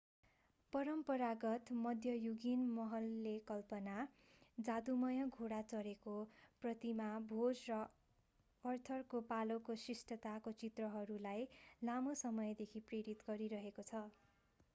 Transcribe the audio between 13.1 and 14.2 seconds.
गरिरहेको छ